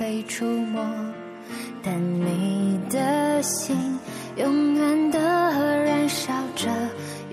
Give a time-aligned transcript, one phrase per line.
[0.00, 0.82] 被触摸。
[1.82, 3.76] 但你的心
[4.36, 5.18] 永远的
[5.84, 6.70] 燃烧着，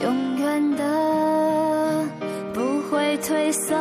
[0.01, 2.05] 永远的
[2.53, 3.73] 不会退缩。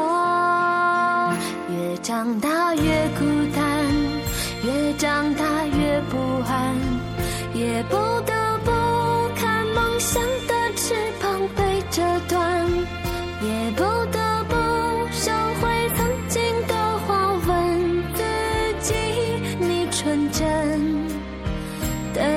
[1.68, 3.24] 越长大越孤
[3.56, 3.84] 单，
[4.62, 5.65] 越长大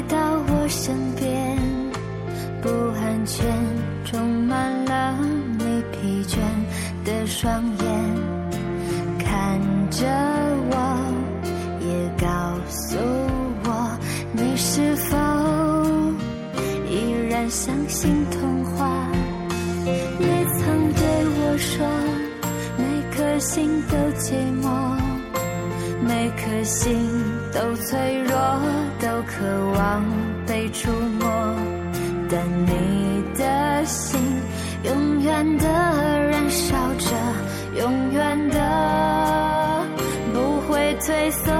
[0.00, 0.16] 回到
[0.48, 1.58] 我身边，
[2.62, 3.46] 不安全
[4.06, 5.14] 充满了
[5.58, 6.38] 你疲倦
[7.04, 7.86] 的双眼，
[9.18, 9.60] 看
[9.90, 10.06] 着
[10.70, 10.74] 我，
[11.82, 11.86] 也
[12.18, 12.26] 告
[12.66, 12.96] 诉
[13.66, 13.98] 我，
[14.32, 15.18] 你是否
[16.88, 19.06] 依然相信童话？
[19.84, 20.24] 你
[20.56, 21.04] 曾对
[21.36, 21.86] 我说，
[22.78, 22.82] 每
[23.14, 24.70] 颗心都寂寞。
[26.02, 26.90] 每颗心
[27.52, 28.34] 都脆弱，
[28.98, 29.69] 都渴望
[30.72, 31.28] 触摸，
[32.30, 34.20] 但你的心
[34.84, 37.06] 永远的燃烧着，
[37.80, 39.84] 永远的
[40.32, 41.59] 不会退缩。